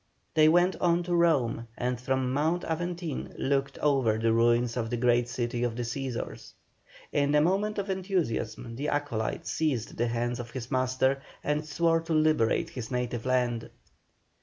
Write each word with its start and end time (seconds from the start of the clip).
They 0.33 0.49
went 0.49 0.75
on 0.77 1.03
to 1.03 1.13
Rome, 1.15 1.67
and 1.77 2.01
from 2.01 2.33
Mount 2.33 2.63
Aventine 2.63 3.35
looked 3.37 3.77
over 3.77 4.17
the 4.17 4.33
ruins 4.33 4.75
of 4.75 4.89
the 4.89 4.97
great 4.97 5.29
city 5.29 5.61
of 5.63 5.75
the 5.75 5.83
Cæsars. 5.83 6.53
In 7.11 7.35
a 7.35 7.39
moment 7.39 7.77
of 7.77 7.87
enthusiasm 7.91 8.75
the 8.77 8.89
Acolyte 8.89 9.45
seized 9.45 9.97
the 9.97 10.07
hands 10.07 10.39
of 10.39 10.49
his 10.49 10.71
master, 10.71 11.21
and 11.43 11.63
swore 11.67 12.01
to 12.01 12.13
liberate 12.15 12.71
his 12.71 12.89
native 12.89 13.27
land. 13.27 13.69